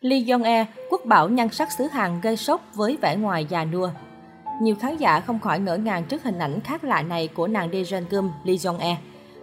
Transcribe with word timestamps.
Lee 0.00 0.20
Jong 0.20 0.44
E, 0.44 0.66
quốc 0.90 1.04
bảo 1.04 1.28
nhan 1.28 1.48
sắc 1.48 1.72
xứ 1.72 1.84
Hàn 1.84 2.20
gây 2.20 2.36
sốc 2.36 2.60
với 2.74 2.98
vẻ 3.02 3.16
ngoài 3.16 3.46
già 3.48 3.64
nua. 3.64 3.90
Nhiều 4.62 4.74
khán 4.80 4.96
giả 4.96 5.20
không 5.20 5.40
khỏi 5.40 5.60
ngỡ 5.60 5.76
ngàng 5.76 6.04
trước 6.04 6.22
hình 6.22 6.38
ảnh 6.38 6.60
khác 6.60 6.84
lạ 6.84 7.02
này 7.02 7.28
của 7.28 7.46
nàng 7.46 7.68
Dae 7.72 7.82
Jung 7.82 8.04
Gum, 8.10 8.30
Lee 8.44 8.56
Jong 8.56 8.78
E. 8.78 8.96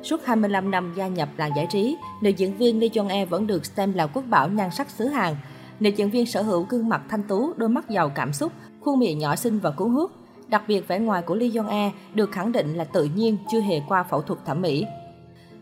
Suốt 0.03 0.25
25 0.25 0.71
năm 0.71 0.93
gia 0.97 1.07
nhập 1.07 1.29
làng 1.37 1.51
giải 1.55 1.67
trí, 1.69 1.97
nữ 2.21 2.29
diễn 2.29 2.57
viên 2.57 2.79
Lee 2.79 2.89
Jong 2.89 3.09
E 3.09 3.25
vẫn 3.25 3.47
được 3.47 3.65
xem 3.65 3.93
là 3.93 4.07
quốc 4.07 4.23
bảo 4.29 4.49
nhan 4.49 4.71
sắc 4.71 4.89
xứ 4.89 5.07
Hàn. 5.07 5.35
Nữ 5.79 5.89
diễn 5.89 6.09
viên 6.09 6.25
sở 6.25 6.41
hữu 6.41 6.65
gương 6.69 6.89
mặt 6.89 7.01
thanh 7.09 7.23
tú, 7.23 7.53
đôi 7.57 7.69
mắt 7.69 7.89
giàu 7.89 8.09
cảm 8.09 8.33
xúc, 8.33 8.51
khuôn 8.81 8.99
miệng 8.99 9.19
nhỏ 9.19 9.35
xinh 9.35 9.59
và 9.59 9.71
cuốn 9.71 9.89
hút. 9.89 10.11
Đặc 10.47 10.63
biệt 10.67 10.87
vẻ 10.87 10.99
ngoài 10.99 11.21
của 11.21 11.35
Lee 11.35 11.49
Jong 11.49 11.69
E 11.69 11.91
được 12.13 12.31
khẳng 12.31 12.51
định 12.51 12.73
là 12.73 12.83
tự 12.83 13.09
nhiên, 13.15 13.37
chưa 13.51 13.59
hề 13.59 13.81
qua 13.87 14.03
phẫu 14.03 14.21
thuật 14.21 14.39
thẩm 14.45 14.61
mỹ. 14.61 14.85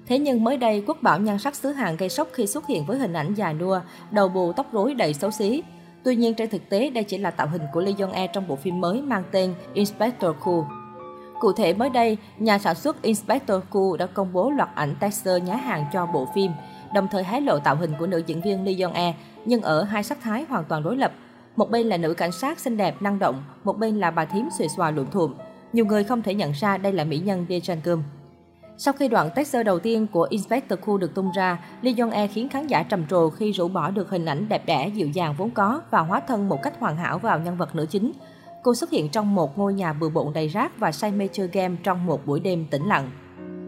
Thế 0.08 0.20
nhưng 0.20 0.44
mới 0.44 0.58
đây, 0.58 0.84
quốc 0.88 0.98
bảo 1.02 1.20
nhan 1.20 1.40
sắc 1.40 1.56
xứ 1.56 1.72
Hàn 1.72 1.98
gây 1.98 2.10
sốc 2.10 2.28
khi 2.34 2.48
xuất 2.48 2.68
hiện 2.68 2.86
với 2.86 2.98
hình 2.98 3.14
ảnh 3.14 3.34
già 3.34 3.54
nua, 3.54 3.80
đầu 4.12 4.30
bù 4.30 4.54
tóc 4.54 4.66
rối 4.72 4.94
đầy 4.94 5.14
xấu 5.14 5.32
xí. 5.32 5.64
Tuy 6.04 6.16
nhiên 6.16 6.34
trên 6.34 6.50
thực 6.50 6.70
tế 6.70 6.90
đây 6.90 7.04
chỉ 7.04 7.18
là 7.18 7.32
tạo 7.32 7.48
hình 7.48 7.62
của 7.74 7.82
Lee 7.82 7.94
Jong 7.94 8.12
E 8.12 8.28
trong 8.28 8.48
bộ 8.48 8.56
phim 8.56 8.82
mới 8.82 9.02
mang 9.02 9.24
tên 9.32 9.54
Inspector 9.74 10.36
Cool. 10.44 10.62
Cụ 11.40 11.54
thể 11.54 11.74
mới 11.74 11.90
đây, 11.90 12.18
nhà 12.38 12.58
sản 12.58 12.76
xuất 12.76 13.02
Inspector 13.02 13.62
Cool 13.70 13.98
đã 14.00 14.06
công 14.06 14.34
bố 14.34 14.50
loạt 14.50 14.70
ảnh 14.76 14.96
teaser 15.00 15.44
nhá 15.44 15.56
hàng 15.56 15.86
cho 15.94 16.06
bộ 16.06 16.28
phim, 16.36 16.52
đồng 16.94 17.08
thời 17.12 17.24
hé 17.24 17.40
lộ 17.42 17.60
tạo 17.60 17.76
hình 17.76 17.94
của 18.00 18.08
nữ 18.08 18.24
diễn 18.26 18.42
viên 18.42 18.66
Lee 18.66 18.74
Jong 18.74 18.94
E, 18.94 19.14
nhưng 19.46 19.62
ở 19.62 19.84
hai 19.84 20.04
sắc 20.04 20.22
thái 20.22 20.46
hoàn 20.50 20.66
toàn 20.66 20.84
đối 20.84 20.98
lập. 20.98 21.12
Một 21.56 21.72
bên 21.72 21.88
là 21.88 21.98
nữ 21.98 22.14
cảnh 22.14 22.32
sát 22.32 22.60
xinh 22.60 22.78
đẹp, 22.78 23.02
năng 23.02 23.20
động, 23.20 23.44
một 23.64 23.80
bên 23.80 24.00
là 24.00 24.12
bà 24.12 24.26
thím 24.26 24.50
xuề 24.58 24.68
xòa 24.68 24.92
luộm 24.92 25.12
thuộm. 25.12 25.34
Nhiều 25.74 25.86
người 25.86 26.04
không 26.04 26.22
thể 26.22 26.34
nhận 26.34 26.52
ra 26.52 26.78
đây 26.78 26.94
là 26.94 27.04
mỹ 27.04 27.18
nhân 27.18 27.46
Dae 27.50 27.60
Jang 27.60 27.82
Kum. 27.86 28.04
Sau 28.78 28.94
khi 28.94 29.08
đoạn 29.08 29.30
teaser 29.36 29.66
đầu 29.66 29.80
tiên 29.80 30.08
của 30.08 30.28
Inspector 30.30 30.80
Cool 30.80 31.00
được 31.00 31.16
tung 31.16 31.32
ra, 31.36 31.66
Lee 31.82 31.94
Jong 31.94 32.12
E 32.12 32.28
khiến 32.28 32.50
khán 32.50 32.68
giả 32.68 32.84
trầm 32.84 33.08
trồ 33.08 33.30
khi 33.30 33.52
rũ 33.52 33.68
bỏ 33.68 33.92
được 33.92 34.10
hình 34.10 34.26
ảnh 34.26 34.50
đẹp 34.50 34.66
đẽ 34.66 34.92
dịu 34.94 35.08
dàng 35.08 35.36
vốn 35.38 35.50
có 35.50 35.82
và 35.92 36.00
hóa 36.00 36.20
thân 36.20 36.50
một 36.50 36.60
cách 36.64 36.80
hoàn 36.80 36.98
hảo 36.98 37.20
vào 37.20 37.40
nhân 37.40 37.58
vật 37.58 37.76
nữ 37.76 37.86
chính. 37.90 38.12
Cô 38.64 38.76
xuất 38.76 38.90
hiện 38.90 39.10
trong 39.10 39.36
một 39.36 39.58
ngôi 39.58 39.74
nhà 39.74 39.94
bừa 39.94 40.10
bộn 40.10 40.34
đầy 40.34 40.48
rác 40.48 40.80
và 40.80 40.92
say 40.92 41.12
mê 41.12 41.28
chơi 41.32 41.48
game 41.48 41.76
trong 41.84 42.06
một 42.06 42.26
buổi 42.26 42.40
đêm 42.40 42.66
tĩnh 42.72 42.86
lặng. 42.88 43.10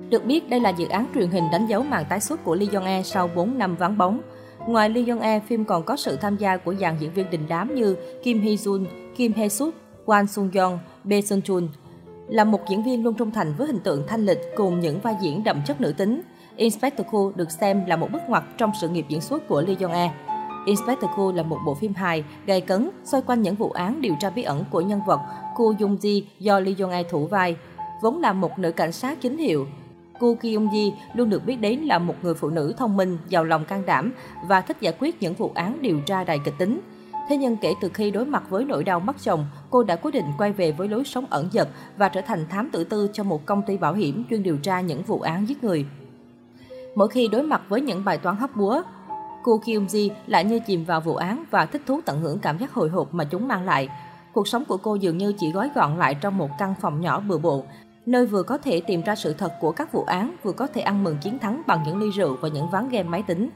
Được 0.09 0.25
biết, 0.25 0.49
đây 0.49 0.59
là 0.59 0.69
dự 0.69 0.87
án 0.87 1.05
truyền 1.15 1.29
hình 1.29 1.43
đánh 1.51 1.67
dấu 1.67 1.83
màn 1.83 2.05
tái 2.09 2.19
xuất 2.19 2.43
của 2.43 2.55
Lee 2.55 2.67
Jong 2.67 2.85
E 2.85 3.03
sau 3.03 3.29
4 3.35 3.57
năm 3.57 3.75
vắng 3.75 3.97
bóng. 3.97 4.21
Ngoài 4.67 4.89
Lee 4.89 5.03
Jong 5.03 5.21
E, 5.21 5.39
phim 5.39 5.65
còn 5.65 5.83
có 5.83 5.95
sự 5.95 6.15
tham 6.15 6.37
gia 6.37 6.57
của 6.57 6.75
dàn 6.75 6.97
diễn 6.99 7.13
viên 7.13 7.29
đình 7.29 7.45
đám 7.47 7.75
như 7.75 7.95
Kim 8.23 8.41
Hee 8.41 8.55
Jun, 8.55 8.85
Kim 9.15 9.33
Hee 9.33 9.49
Suk, 9.49 9.73
Wan 10.05 10.25
Sung 10.25 10.49
Yeon, 10.53 10.77
Bae 11.03 11.21
Sun 11.21 11.41
Chun. 11.41 11.67
Là 12.27 12.43
một 12.43 12.69
diễn 12.69 12.83
viên 12.83 13.03
luôn 13.03 13.13
trung 13.13 13.31
thành 13.31 13.53
với 13.57 13.67
hình 13.67 13.79
tượng 13.79 14.03
thanh 14.07 14.25
lịch 14.25 14.41
cùng 14.55 14.79
những 14.79 14.99
vai 14.99 15.15
diễn 15.21 15.43
đậm 15.43 15.61
chất 15.65 15.81
nữ 15.81 15.93
tính, 15.97 16.21
Inspector 16.55 17.07
Cool 17.11 17.31
được 17.35 17.51
xem 17.51 17.85
là 17.85 17.95
một 17.95 18.07
bước 18.11 18.21
ngoặt 18.27 18.43
trong 18.57 18.71
sự 18.81 18.89
nghiệp 18.89 19.05
diễn 19.09 19.21
xuất 19.21 19.47
của 19.47 19.61
Lee 19.61 19.75
Jong 19.75 19.91
E. 19.91 20.11
Inspector 20.65 21.09
Cool 21.17 21.35
là 21.35 21.43
một 21.43 21.57
bộ 21.65 21.75
phim 21.75 21.93
hài, 21.93 22.23
gay 22.45 22.61
cấn, 22.61 22.89
xoay 23.03 23.23
quanh 23.27 23.41
những 23.41 23.55
vụ 23.55 23.69
án 23.69 24.01
điều 24.01 24.15
tra 24.19 24.29
bí 24.29 24.43
ẩn 24.43 24.63
của 24.71 24.81
nhân 24.81 25.01
vật 25.07 25.19
Ko 25.55 25.63
Jung 25.63 25.97
Ji 25.97 26.21
do 26.39 26.59
Lee 26.59 26.73
Jong 26.73 26.89
E 26.89 27.03
thủ 27.03 27.27
vai. 27.27 27.55
Vốn 28.01 28.21
là 28.21 28.33
một 28.33 28.59
nữ 28.59 28.71
cảnh 28.71 28.91
sát 28.91 29.21
chính 29.21 29.37
hiệu, 29.37 29.67
Ko 30.19 30.27
Kyung 30.41 30.67
Ji 30.67 30.91
luôn 31.13 31.29
được 31.29 31.45
biết 31.45 31.55
đến 31.55 31.79
là 31.79 31.99
một 31.99 32.15
người 32.21 32.33
phụ 32.33 32.49
nữ 32.49 32.73
thông 32.77 32.97
minh, 32.97 33.17
giàu 33.29 33.43
lòng 33.43 33.65
can 33.65 33.85
đảm 33.85 34.13
và 34.47 34.61
thích 34.61 34.77
giải 34.79 34.93
quyết 34.99 35.21
những 35.21 35.33
vụ 35.33 35.51
án 35.55 35.81
điều 35.81 35.99
tra 35.99 36.23
đầy 36.23 36.39
kịch 36.45 36.53
tính. 36.57 36.79
Thế 37.29 37.37
nhưng 37.37 37.57
kể 37.57 37.73
từ 37.81 37.89
khi 37.93 38.11
đối 38.11 38.25
mặt 38.25 38.49
với 38.49 38.65
nỗi 38.65 38.83
đau 38.83 38.99
mất 38.99 39.15
chồng, 39.23 39.45
cô 39.69 39.83
đã 39.83 39.95
quyết 39.95 40.11
định 40.11 40.25
quay 40.37 40.51
về 40.51 40.71
với 40.71 40.87
lối 40.87 41.03
sống 41.03 41.25
ẩn 41.29 41.49
dật 41.51 41.67
và 41.97 42.09
trở 42.09 42.21
thành 42.21 42.45
thám 42.49 42.69
tử 42.69 42.83
tư 42.83 43.09
cho 43.13 43.23
một 43.23 43.45
công 43.45 43.61
ty 43.61 43.77
bảo 43.77 43.93
hiểm 43.93 44.23
chuyên 44.29 44.43
điều 44.43 44.57
tra 44.57 44.81
những 44.81 45.03
vụ 45.03 45.19
án 45.19 45.49
giết 45.49 45.63
người. 45.63 45.85
Mỗi 46.95 47.07
khi 47.07 47.27
đối 47.27 47.43
mặt 47.43 47.61
với 47.69 47.81
những 47.81 48.05
bài 48.05 48.17
toán 48.17 48.35
hóc 48.35 48.55
búa, 48.55 48.81
cô 49.43 49.61
Kim 49.65 49.85
Ji 49.85 50.09
lại 50.27 50.45
như 50.45 50.59
chìm 50.59 50.85
vào 50.85 51.01
vụ 51.01 51.15
án 51.15 51.43
và 51.51 51.65
thích 51.65 51.81
thú 51.85 51.99
tận 52.05 52.21
hưởng 52.21 52.39
cảm 52.39 52.57
giác 52.57 52.73
hồi 52.73 52.89
hộp 52.89 53.13
mà 53.13 53.23
chúng 53.23 53.47
mang 53.47 53.65
lại. 53.65 53.89
Cuộc 54.33 54.47
sống 54.47 54.65
của 54.65 54.77
cô 54.77 54.95
dường 54.95 55.17
như 55.17 55.33
chỉ 55.33 55.51
gói 55.51 55.69
gọn 55.75 55.97
lại 55.97 56.15
trong 56.15 56.37
một 56.37 56.49
căn 56.59 56.73
phòng 56.81 57.01
nhỏ 57.01 57.19
bừa 57.19 57.37
bộn, 57.37 57.61
nơi 58.05 58.25
vừa 58.25 58.43
có 58.43 58.57
thể 58.57 58.81
tìm 58.81 59.01
ra 59.01 59.15
sự 59.15 59.33
thật 59.33 59.53
của 59.61 59.71
các 59.71 59.91
vụ 59.91 60.03
án, 60.03 60.35
vừa 60.43 60.51
có 60.51 60.67
thể 60.67 60.81
ăn 60.81 61.03
mừng 61.03 61.17
chiến 61.17 61.39
thắng 61.39 61.61
bằng 61.67 61.83
những 61.85 61.97
ly 61.97 62.09
rượu 62.09 62.37
và 62.41 62.49
những 62.49 62.69
ván 62.69 62.89
game 62.89 63.09
máy 63.09 63.23
tính. 63.27 63.49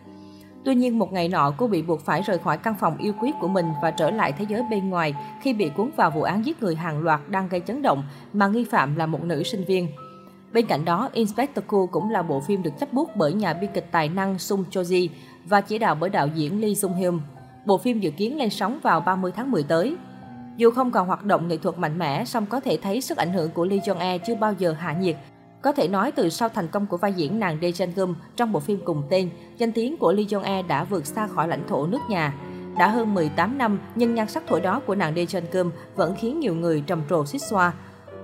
Tuy 0.66 0.76
nhiên 0.76 1.00
một 1.00 1.14
ngày 1.14 1.28
nọ 1.28 1.54
cô 1.58 1.68
bị 1.68 1.82
buộc 1.82 2.02
phải 2.02 2.22
rời 2.22 2.38
khỏi 2.38 2.58
căn 2.58 2.76
phòng 2.80 2.98
yêu 2.98 3.14
quý 3.22 3.34
của 3.42 3.48
mình 3.48 3.66
và 3.82 3.92
trở 3.92 4.12
lại 4.12 4.32
thế 4.32 4.46
giới 4.50 4.64
bên 4.70 4.90
ngoài 4.90 5.16
khi 5.42 5.54
bị 5.54 5.70
cuốn 5.70 5.90
vào 5.96 6.12
vụ 6.12 6.22
án 6.22 6.46
giết 6.46 6.64
người 6.64 6.76
hàng 6.76 7.00
loạt 7.00 7.20
đang 7.28 7.50
gây 7.50 7.60
chấn 7.60 7.82
động 7.82 8.04
mà 8.34 8.48
nghi 8.48 8.64
phạm 8.64 8.96
là 8.96 9.06
một 9.06 9.24
nữ 9.24 9.44
sinh 9.44 9.64
viên. 9.64 9.88
Bên 10.54 10.66
cạnh 10.66 10.86
đó, 10.86 11.10
Inspector 11.14 11.66
Cool 11.68 11.86
cũng 11.92 12.10
là 12.10 12.22
bộ 12.22 12.40
phim 12.40 12.64
được 12.64 12.72
chấp 12.80 12.94
bút 12.94 13.16
bởi 13.16 13.34
nhà 13.34 13.54
biên 13.54 13.70
kịch 13.74 13.88
tài 13.92 14.10
năng 14.10 14.40
Sung 14.40 14.64
Cho-ji 14.72 15.08
và 15.46 15.62
chỉ 15.62 15.78
đạo 15.78 15.96
bởi 15.96 16.10
đạo 16.10 16.28
diễn 16.28 16.62
Lee 16.62 16.74
Sung 16.74 16.96
Hyun. 16.96 17.20
Bộ 17.66 17.78
phim 17.78 18.00
dự 18.00 18.12
kiến 18.12 18.38
lên 18.38 18.50
sóng 18.50 18.80
vào 18.84 19.02
30 19.02 19.32
tháng 19.36 19.52
10 19.52 19.64
tới. 19.64 19.96
Dù 20.58 20.72
không 20.72 20.92
còn 20.92 21.08
hoạt 21.08 21.26
động 21.26 21.48
nghệ 21.48 21.58
thuật 21.58 21.78
mạnh 21.78 21.98
mẽ, 22.00 22.26
song 22.26 22.46
có 22.46 22.60
thể 22.60 22.78
thấy 22.78 23.02
sức 23.02 23.18
ảnh 23.18 23.34
hưởng 23.34 23.52
của 23.52 23.66
Lee 23.66 23.80
Jong 23.80 23.98
E 23.98 24.18
chưa 24.18 24.36
bao 24.36 24.54
giờ 24.60 24.76
hạ 24.80 24.94
nhiệt. 24.94 25.16
Có 25.62 25.72
thể 25.72 25.88
nói 25.88 26.12
từ 26.12 26.30
sau 26.30 26.50
thành 26.50 26.68
công 26.68 26.88
của 26.88 26.98
vai 26.98 27.14
diễn 27.14 27.40
nàng 27.40 27.60
Dejan 27.60 27.90
Gum 27.96 28.16
trong 28.36 28.52
bộ 28.52 28.60
phim 28.60 28.80
cùng 28.86 29.04
tên, 29.10 29.30
danh 29.58 29.72
tiếng 29.72 29.98
của 29.98 30.12
Lee 30.12 30.26
Jong 30.26 30.44
E 30.44 30.62
đã 30.62 30.84
vượt 30.84 31.06
xa 31.06 31.28
khỏi 31.28 31.48
lãnh 31.48 31.68
thổ 31.68 31.88
nước 31.88 32.00
nhà. 32.10 32.34
Đã 32.78 32.88
hơn 32.88 33.14
18 33.14 33.58
năm, 33.58 33.80
nhưng 33.96 34.16
nhan 34.16 34.28
sắc 34.28 34.44
thổi 34.48 34.62
đó 34.62 34.82
của 34.88 34.96
nàng 34.96 35.16
Dejan 35.16 35.42
Gum 35.52 35.72
vẫn 35.96 36.16
khiến 36.20 36.40
nhiều 36.40 36.56
người 36.56 36.84
trầm 36.88 37.02
trồ 37.10 37.26
xích 37.26 37.42
xoa. 37.42 37.74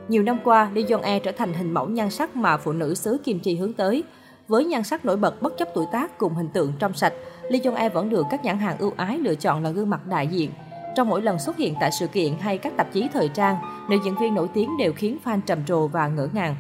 Nhiều 0.07 0.23
năm 0.23 0.38
qua, 0.44 0.69
Lee 0.73 0.84
Jong 0.84 1.01
E 1.01 1.19
trở 1.19 1.31
thành 1.31 1.53
hình 1.53 1.73
mẫu 1.73 1.88
nhan 1.88 2.09
sắc 2.09 2.35
mà 2.35 2.57
phụ 2.57 2.72
nữ 2.72 2.96
xứ 2.96 3.18
Kim 3.23 3.40
Chi 3.40 3.56
hướng 3.56 3.73
tới. 3.73 4.03
Với 4.47 4.66
nhan 4.66 4.84
sắc 4.84 5.06
nổi 5.06 5.17
bật 5.17 5.41
bất 5.41 5.57
chấp 5.57 5.67
tuổi 5.73 5.85
tác 5.91 6.17
cùng 6.17 6.34
hình 6.34 6.50
tượng 6.50 6.73
trong 6.79 6.94
sạch, 6.94 7.13
Lee 7.50 7.62
Jong 7.62 7.75
E 7.75 7.90
vẫn 7.90 8.09
được 8.09 8.25
các 8.31 8.44
nhãn 8.44 8.57
hàng 8.57 8.78
ưu 8.78 8.94
ái 8.97 9.17
lựa 9.17 9.35
chọn 9.35 9.63
là 9.63 9.69
gương 9.69 9.90
mặt 9.90 10.07
đại 10.07 10.28
diện. 10.28 10.52
Trong 10.96 11.09
mỗi 11.09 11.22
lần 11.22 11.40
xuất 11.40 11.57
hiện 11.57 11.75
tại 11.79 11.91
sự 12.00 12.07
kiện 12.07 12.34
hay 12.40 12.57
các 12.57 12.78
tạp 12.78 12.94
chí 12.94 13.07
thời 13.13 13.29
trang, 13.29 13.56
nữ 13.90 13.97
diễn 14.06 14.16
viên 14.16 14.35
nổi 14.35 14.47
tiếng 14.53 14.69
đều 14.79 14.94
khiến 14.94 15.17
fan 15.25 15.40
trầm 15.46 15.66
trồ 15.66 15.88
và 15.88 16.07
ngỡ 16.07 16.28
ngàng. 16.34 16.56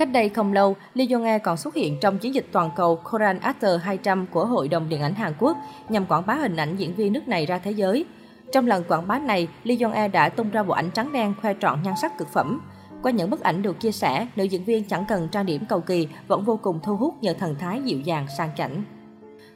Cách 0.00 0.12
đây 0.12 0.28
không 0.28 0.52
lâu, 0.52 0.76
Lee 0.94 1.06
Jong 1.06 1.24
E 1.24 1.38
còn 1.38 1.56
xuất 1.56 1.74
hiện 1.74 1.98
trong 2.00 2.18
chiến 2.18 2.34
dịch 2.34 2.46
toàn 2.52 2.70
cầu 2.76 2.96
Korean 2.96 3.38
Actor 3.38 3.70
200 3.82 4.26
của 4.26 4.46
Hội 4.46 4.68
đồng 4.68 4.88
Điện 4.88 5.02
ảnh 5.02 5.14
Hàn 5.14 5.32
Quốc 5.38 5.56
nhằm 5.88 6.06
quảng 6.06 6.26
bá 6.26 6.34
hình 6.34 6.56
ảnh 6.56 6.76
diễn 6.76 6.94
viên 6.94 7.12
nước 7.12 7.28
này 7.28 7.46
ra 7.46 7.58
thế 7.58 7.70
giới. 7.70 8.04
Trong 8.52 8.66
lần 8.66 8.84
quảng 8.88 9.08
bá 9.08 9.18
này, 9.18 9.48
Lee 9.64 9.76
Jong 9.76 9.92
E 9.92 10.08
đã 10.08 10.28
tung 10.28 10.50
ra 10.50 10.62
bộ 10.62 10.74
ảnh 10.74 10.90
trắng 10.90 11.12
đen 11.12 11.34
khoe 11.42 11.54
trọn 11.60 11.82
nhan 11.82 11.94
sắc 12.02 12.18
cực 12.18 12.28
phẩm. 12.28 12.60
Qua 13.02 13.12
những 13.12 13.30
bức 13.30 13.40
ảnh 13.40 13.62
được 13.62 13.80
chia 13.80 13.92
sẻ, 13.92 14.26
nữ 14.36 14.44
diễn 14.44 14.64
viên 14.64 14.84
chẳng 14.84 15.04
cần 15.08 15.28
trang 15.28 15.46
điểm 15.46 15.62
cầu 15.68 15.80
kỳ 15.80 16.08
vẫn 16.28 16.44
vô 16.44 16.58
cùng 16.62 16.80
thu 16.82 16.96
hút 16.96 17.14
nhờ 17.20 17.34
thần 17.38 17.54
thái 17.54 17.82
dịu 17.82 18.00
dàng 18.00 18.26
sang 18.38 18.50
chảnh. 18.56 18.82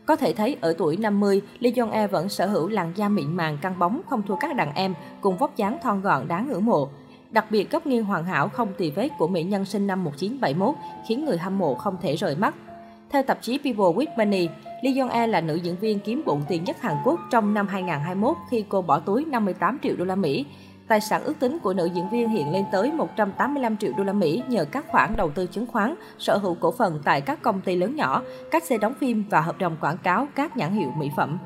Có 0.07 0.17
thể 0.17 0.33
thấy 0.33 0.57
ở 0.61 0.75
tuổi 0.79 0.97
50, 0.97 1.43
Lee 1.61 1.73
Jong 1.73 1.91
E 1.91 2.07
vẫn 2.07 2.29
sở 2.29 2.47
hữu 2.47 2.69
làn 2.69 2.93
da 2.97 3.09
mịn 3.09 3.37
màng 3.37 3.59
căng 3.63 3.79
bóng 3.79 4.01
không 4.11 4.23
thua 4.23 4.37
các 4.37 4.57
đàn 4.57 4.75
em 4.75 4.95
cùng 5.21 5.37
vóc 5.37 5.57
dáng 5.57 5.79
thon 5.83 6.01
gọn 6.01 6.29
đáng 6.29 6.49
ngưỡng 6.49 6.65
mộ. 6.65 6.89
Đặc 7.35 7.51
biệt 7.51 7.71
góc 7.71 7.87
nghiêng 7.87 8.05
hoàn 8.05 8.25
hảo 8.25 8.49
không 8.49 8.73
tì 8.79 8.91
vết 8.91 9.09
của 9.19 9.29
mỹ 9.29 9.43
nhân 9.43 9.65
sinh 9.65 9.87
năm 9.87 10.05
1971 10.05 10.75
khiến 11.09 11.25
người 11.25 11.39
hâm 11.39 11.59
mộ 11.59 11.75
không 11.75 11.97
thể 12.03 12.17
rời 12.17 12.37
mắt. 12.37 12.55
Theo 13.11 13.23
tạp 13.23 13.43
chí 13.43 13.59
People 13.59 13.85
with 13.85 14.17
Money, 14.17 14.49
Lee 14.83 14.93
Jong 14.93 15.09
E 15.09 15.27
là 15.27 15.41
nữ 15.41 15.55
diễn 15.55 15.77
viên 15.77 15.99
kiếm 15.99 16.23
bộn 16.27 16.41
tiền 16.49 16.65
nhất 16.65 16.83
Hàn 16.83 16.97
Quốc 17.05 17.21
trong 17.31 17.55
năm 17.55 17.69
2021 17.69 18.37
khi 18.51 18.65
cô 18.69 18.83
bỏ 18.83 19.01
túi 19.01 19.25
58 19.25 19.79
triệu 19.83 19.97
đô 19.97 20.05
la 20.05 20.15
Mỹ. 20.15 20.47
Tài 20.89 21.01
sản 21.01 21.23
ước 21.25 21.39
tính 21.39 21.59
của 21.59 21.75
nữ 21.75 21.89
diễn 21.95 22.09
viên 22.11 22.29
hiện 22.29 22.53
lên 22.53 22.65
tới 22.73 22.93
185 22.93 23.77
triệu 23.77 23.93
đô 23.97 24.05
la 24.05 24.13
Mỹ 24.13 24.43
nhờ 24.49 24.65
các 24.65 24.85
khoản 24.89 25.17
đầu 25.17 25.31
tư 25.31 25.47
chứng 25.47 25.67
khoán, 25.67 25.95
sở 26.19 26.37
hữu 26.37 26.55
cổ 26.55 26.73
phần 26.73 27.01
tại 27.05 27.21
các 27.21 27.43
công 27.43 27.61
ty 27.61 27.77
lớn 27.77 27.97
nhỏ, 27.97 28.23
các 28.51 28.65
xe 28.65 28.79
đóng 28.79 28.95
phim 29.01 29.25
và 29.31 29.41
hợp 29.41 29.59
đồng 29.59 29.77
quảng 29.81 29.99
cáo 29.99 30.27
các 30.35 30.57
nhãn 30.57 30.73
hiệu 30.73 30.91
mỹ 30.99 31.11
phẩm. 31.17 31.39